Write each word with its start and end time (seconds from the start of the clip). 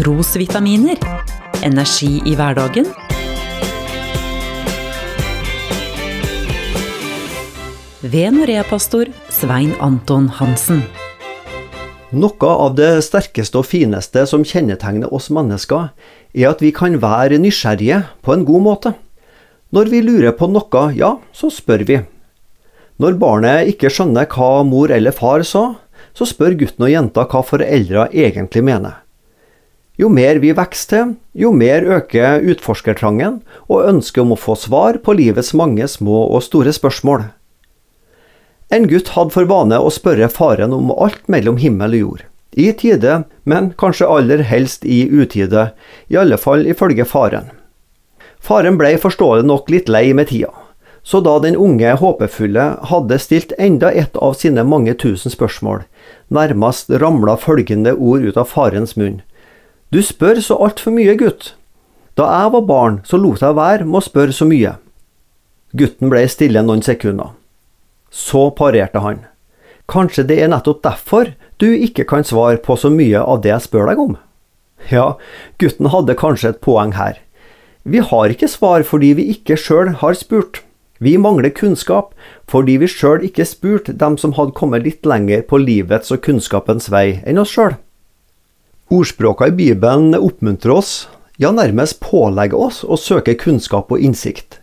trosvitaminer. 0.00 0.96
Energi 1.62 2.22
i 2.24 2.32
hverdagen. 2.32 2.86
Ved 8.00 8.32
Norea-pastor 8.32 9.10
Svein 9.28 9.74
Anton 9.84 10.30
Hansen. 10.38 10.80
Noe 12.16 12.52
av 12.64 12.78
det 12.78 13.02
sterkeste 13.04 13.60
og 13.60 13.68
fineste 13.68 14.24
som 14.30 14.46
kjennetegner 14.46 15.12
oss 15.12 15.28
mennesker, 15.28 15.90
er 16.32 16.48
at 16.48 16.64
vi 16.64 16.72
kan 16.72 16.96
være 17.02 17.36
nysgjerrige 17.42 18.00
på 18.24 18.34
en 18.38 18.46
god 18.48 18.66
måte. 18.70 18.94
Når 19.76 19.92
vi 19.92 20.00
lurer 20.06 20.32
på 20.32 20.48
noe, 20.48 20.86
ja, 20.96 21.12
så 21.36 21.52
spør 21.52 21.84
vi. 21.92 22.00
Når 22.96 23.20
barnet 23.20 23.74
ikke 23.74 23.92
skjønner 23.92 24.32
hva 24.32 24.64
mor 24.64 24.96
eller 24.96 25.12
far 25.12 25.44
sa, 25.44 25.74
så 26.16 26.24
spør 26.24 26.56
gutten 26.64 26.88
og 26.88 26.94
jenta 26.96 27.28
hva 27.28 27.44
foreldra 27.44 28.08
egentlig 28.08 28.64
mener. 28.64 28.96
Jo 30.00 30.08
mer 30.08 30.38
vi 30.40 30.54
vokser 30.56 31.10
jo 31.36 31.50
mer 31.52 31.84
øker 31.84 32.40
utforskertrangen 32.48 33.42
og 33.66 33.84
ønsket 33.84 34.22
om 34.22 34.32
å 34.32 34.38
få 34.40 34.54
svar 34.56 34.96
på 35.04 35.12
livets 35.18 35.52
mange 35.52 35.84
små 35.92 36.22
og 36.30 36.40
store 36.46 36.72
spørsmål. 36.72 37.26
En 38.72 38.88
gutt 38.88 39.12
hadde 39.12 39.34
for 39.34 39.50
vane 39.50 39.76
å 39.76 39.92
spørre 39.92 40.30
faren 40.32 40.72
om 40.72 40.94
alt 40.94 41.28
mellom 41.28 41.60
himmel 41.60 41.98
og 41.98 42.04
jord. 42.04 42.24
I 42.56 42.70
tide, 42.72 43.24
men 43.44 43.72
kanskje 43.76 44.08
aller 44.08 44.46
helst 44.48 44.88
i 44.88 45.04
utide, 45.04 45.68
i 46.08 46.16
alle 46.16 46.40
fall 46.40 46.64
ifølge 46.64 47.04
faren. 47.04 47.52
Faren 48.40 48.80
blei 48.80 48.96
forståelig 48.98 49.44
nok 49.44 49.68
litt 49.68 49.90
lei 49.92 50.14
med 50.16 50.30
tida, 50.32 50.54
så 51.02 51.20
da 51.20 51.36
den 51.44 51.58
unge 51.60 51.92
håpefulle 52.00 52.70
hadde 52.88 53.20
stilt 53.20 53.52
enda 53.58 53.92
et 53.92 54.16
av 54.16 54.32
sine 54.38 54.64
mange 54.64 54.96
tusen 54.96 55.34
spørsmål, 55.34 55.84
nærmest 56.32 56.88
ramla 56.88 57.36
følgende 57.36 57.92
ord 57.98 58.24
ut 58.24 58.40
av 58.40 58.48
farens 58.48 58.96
munn. 58.96 59.20
Du 59.90 59.98
spør 60.06 60.38
så 60.38 60.54
altfor 60.62 60.94
mye, 60.94 61.16
gutt. 61.18 61.54
Da 62.14 62.28
jeg 62.30 62.52
var 62.54 62.66
barn, 62.68 63.00
så 63.02 63.18
lot 63.18 63.42
jeg 63.42 63.56
være 63.58 63.86
med 63.88 63.98
å 63.98 64.06
spørre 64.06 64.34
så 64.34 64.46
mye. 64.46 64.76
Gutten 65.74 66.12
ble 66.12 66.22
stille 66.30 66.62
noen 66.62 66.82
sekunder. 66.86 67.32
Så 68.10 68.48
parerte 68.54 69.02
han. 69.02 69.24
Kanskje 69.90 70.22
det 70.28 70.36
er 70.44 70.52
nettopp 70.52 70.84
derfor 70.86 71.32
du 71.58 71.66
ikke 71.74 72.06
kan 72.06 72.22
svare 72.26 72.62
på 72.62 72.78
så 72.78 72.90
mye 72.94 73.18
av 73.18 73.42
det 73.42 73.50
jeg 73.50 73.66
spør 73.66 73.90
deg 73.90 74.04
om? 74.04 74.14
Ja, 74.94 75.16
gutten 75.58 75.90
hadde 75.90 76.18
kanskje 76.18 76.54
et 76.54 76.62
poeng 76.62 76.94
her. 76.94 77.18
Vi 77.82 77.98
har 77.98 78.30
ikke 78.30 78.50
svar 78.50 78.86
fordi 78.86 79.14
vi 79.18 79.26
ikke 79.34 79.58
sjøl 79.58 79.96
har 79.98 80.14
spurt. 80.14 80.62
Vi 81.02 81.16
mangler 81.18 81.50
kunnskap 81.50 82.14
fordi 82.50 82.78
vi 82.78 82.86
sjøl 82.90 83.26
ikke 83.26 83.48
spurte 83.48 83.98
dem 83.98 84.18
som 84.20 84.38
hadde 84.38 84.54
kommet 84.54 84.86
litt 84.86 85.02
lenger 85.02 85.42
på 85.50 85.58
livets 85.58 86.14
og 86.14 86.22
kunnskapens 86.22 86.92
vei 86.94 87.22
enn 87.26 87.42
oss 87.42 87.58
sjøl. 87.58 87.74
Ordspråka 88.90 89.46
i 89.46 89.52
Bibelen 89.54 90.16
oppmuntrer 90.18 90.72
oss, 90.74 91.08
ja 91.38 91.52
nærmest 91.54 92.00
pålegger 92.02 92.58
oss 92.58 92.80
å 92.82 92.96
søke 92.98 93.36
kunnskap 93.38 93.92
og 93.94 94.02
innsikt. 94.02 94.56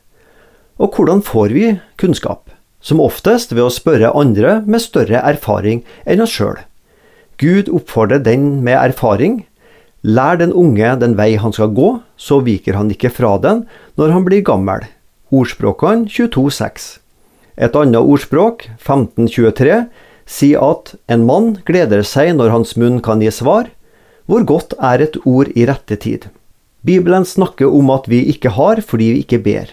Og 0.84 0.98
hvordan 0.98 1.22
får 1.24 1.54
vi 1.56 1.70
kunnskap? 1.96 2.52
Som 2.84 3.00
oftest 3.00 3.54
ved 3.56 3.64
å 3.64 3.72
spørre 3.72 4.12
andre 4.12 4.58
med 4.68 4.84
større 4.84 5.22
erfaring 5.24 5.80
enn 6.04 6.26
oss 6.26 6.36
sjøl. 6.36 6.60
Gud 7.40 7.72
oppfordrer 7.72 8.20
den 8.26 8.66
med 8.68 8.76
erfaring. 8.76 9.46
Lær 10.04 10.36
den 10.44 10.52
unge 10.52 10.92
den 11.00 11.16
vei 11.16 11.38
han 11.40 11.56
skal 11.56 11.72
gå, 11.72 11.94
så 12.20 12.42
viker 12.44 12.76
han 12.76 12.92
ikke 12.92 13.14
fra 13.16 13.38
den 13.40 13.64
når 13.96 14.12
han 14.12 14.28
blir 14.28 14.44
gammel. 14.44 14.84
Ordspråkene 15.32 16.04
22,6. 16.12 16.98
Et 17.56 17.80
annet 17.80 18.04
ordspråk, 18.04 18.68
1523, 18.76 19.88
sier 20.28 20.68
at 20.68 20.98
en 21.08 21.24
mann 21.24 21.54
gleder 21.64 22.04
seg 22.04 22.36
når 22.36 22.52
hans 22.52 22.76
munn 22.76 23.00
kan 23.00 23.24
gi 23.24 23.32
svar, 23.32 23.72
hvor 24.28 24.44
godt 24.44 24.74
er 24.84 25.02
et 25.06 25.16
ord 25.26 25.48
i 25.56 25.66
rette 25.66 25.96
tid? 25.96 26.28
Bibelen 26.84 27.26
snakker 27.26 27.72
om 27.72 27.90
at 27.96 28.10
vi 28.12 28.26
ikke 28.28 28.52
har 28.56 28.82
fordi 28.84 29.12
vi 29.16 29.24
ikke 29.24 29.40
ber. 29.40 29.72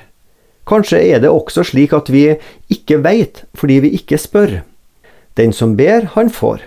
Kanskje 0.67 1.01
er 1.11 1.21
det 1.21 1.31
også 1.31 1.65
slik 1.67 1.93
at 1.93 2.09
vi 2.11 2.37
ikke 2.71 3.03
veit 3.03 3.43
fordi 3.59 3.81
vi 3.85 3.91
ikke 3.99 4.19
spør. 4.19 4.63
Den 5.37 5.53
som 5.53 5.75
ber, 5.77 6.07
han 6.15 6.31
får. 6.31 6.63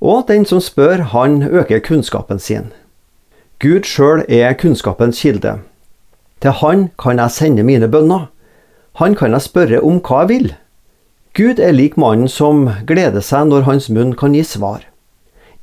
Og 0.00 0.24
den 0.28 0.46
som 0.48 0.60
spør, 0.60 1.04
han 1.12 1.42
øker 1.42 1.84
kunnskapen 1.84 2.38
sin. 2.38 2.72
Gud 3.60 3.84
sjøl 3.84 4.24
er 4.28 4.56
kunnskapens 4.56 5.20
kilde. 5.20 5.58
Til 6.40 6.50
han 6.62 6.88
kan 6.98 7.18
jeg 7.18 7.30
sende 7.30 7.62
mine 7.62 7.88
bønner. 7.88 8.30
Han 9.02 9.14
kan 9.14 9.36
jeg 9.36 9.44
spørre 9.44 9.82
om 9.84 10.00
hva 10.00 10.24
jeg 10.24 10.28
vil. 10.28 10.52
Gud 11.36 11.60
er 11.60 11.76
lik 11.76 11.98
mannen 12.00 12.30
som 12.30 12.70
gleder 12.86 13.20
seg 13.20 13.50
når 13.50 13.68
hans 13.68 13.90
munn 13.92 14.16
kan 14.16 14.34
gi 14.34 14.42
svar. 14.46 14.87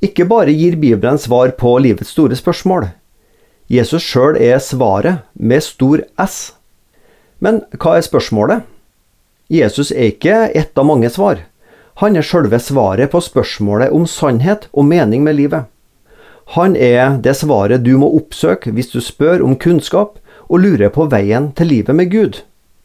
Ikke 0.06 0.26
bare 0.28 0.54
gir 0.54 0.76
Bibelen 0.78 1.18
svar 1.18 1.50
på 1.58 1.74
livets 1.82 2.12
store 2.14 2.36
spørsmål. 2.38 2.90
Jesus 3.66 4.04
sjøl 4.06 4.36
er 4.38 4.60
svaret, 4.62 5.24
med 5.34 5.64
stor 5.64 6.04
S. 6.22 6.54
Men 7.42 7.64
hva 7.74 7.96
er 7.98 8.06
spørsmålet? 8.06 8.62
Jesus 9.50 9.90
er 9.90 10.12
ikke 10.12 10.50
ett 10.54 10.78
av 10.78 10.86
mange 10.86 11.10
svar. 11.10 11.42
Han 12.02 12.16
er 12.18 12.26
sjølve 12.26 12.60
svaret 12.60 13.10
på 13.10 13.22
spørsmålet 13.24 13.94
om 13.94 14.06
sannhet 14.06 14.68
og 14.72 14.86
mening 14.86 15.24
med 15.26 15.38
livet. 15.40 15.66
Han 16.54 16.76
er 16.76 17.16
det 17.24 17.34
svaret 17.40 17.82
du 17.82 17.96
må 17.98 18.10
oppsøke 18.20 18.70
hvis 18.70 18.92
du 18.92 19.00
spør 19.02 19.42
om 19.42 19.56
kunnskap 19.58 20.20
og 20.46 20.62
lurer 20.62 20.92
på 20.94 21.08
veien 21.10 21.50
til 21.58 21.72
livet 21.72 21.96
med 21.96 22.12
Gud. 22.12 22.42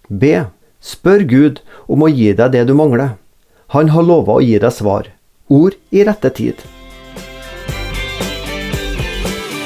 B. 0.09 0.47
Spør 0.81 1.27
Gud 1.29 1.61
om 1.85 2.01
å 2.01 2.09
gi 2.09 2.31
deg 2.33 2.55
det 2.55 2.65
du 2.71 2.73
mangler. 2.77 3.17
Han 3.75 3.93
har 3.93 4.07
lova 4.07 4.39
å 4.39 4.45
gi 4.45 4.57
deg 4.59 4.73
svar. 4.73 5.11
Ord 5.51 5.77
i 5.91 6.05
rette 6.07 6.31
tid. 6.33 6.57